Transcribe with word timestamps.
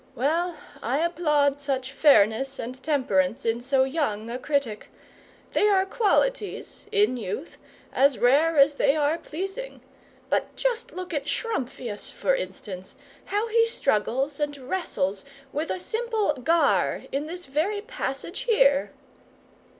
"Well, 0.15 0.55
I 0.81 0.97
applaud 0.97 1.61
such 1.61 1.91
fairness 1.91 2.57
and 2.57 2.73
temperance 2.81 3.45
in 3.45 3.61
so 3.61 3.83
young 3.83 4.31
a 4.31 4.39
critic. 4.39 4.89
They 5.53 5.67
are 5.69 5.85
qualities 5.85 6.87
in 6.91 7.17
youth 7.17 7.59
as 7.93 8.17
rare 8.17 8.57
as 8.57 8.73
they 8.77 8.95
are 8.95 9.19
pleasing. 9.19 9.79
But 10.27 10.55
just 10.55 10.91
look 10.91 11.13
at 11.13 11.27
Schrumpffius, 11.27 12.09
for 12.11 12.33
instance 12.33 12.95
how 13.25 13.47
he 13.49 13.67
struggles 13.67 14.39
and 14.39 14.57
wrestles 14.57 15.23
with 15.53 15.69
a 15.69 15.79
simple 15.79 16.33
γἁρ 16.33 17.07
in 17.11 17.27
this 17.27 17.45
very 17.45 17.81
passage 17.81 18.39
here!" 18.45 18.89